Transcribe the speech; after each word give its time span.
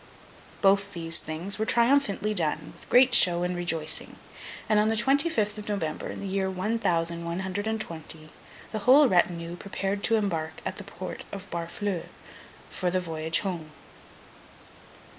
Both 0.63 0.93
these 0.93 1.19
things 1.19 1.59
were 1.59 1.65
triumphantly 1.67 2.33
done, 2.33 2.71
with 2.75 2.89
great 2.89 3.13
show 3.13 3.43
and 3.43 3.55
rejoicing; 3.55 4.15
and 4.67 4.79
on 4.79 4.87
the 4.87 4.95
twenty 4.97 5.29
fifth 5.29 5.59
of 5.59 5.69
November, 5.69 6.09
in 6.09 6.21
the 6.21 6.27
year 6.27 6.49
one 6.49 6.79
thousand 6.79 7.23
one 7.23 7.41
hundred 7.41 7.67
and 7.67 7.79
twenty, 7.79 8.29
the 8.71 8.79
whole 8.79 9.07
retinue 9.07 9.55
prepared 9.57 10.03
to 10.05 10.15
embark 10.15 10.53
at 10.65 10.77
the 10.77 10.83
Port 10.83 11.23
of 11.31 11.47
Barfleur, 11.51 12.07
for 12.71 12.89
the 12.89 12.99
voyage 12.99 13.41
home. 13.41 13.73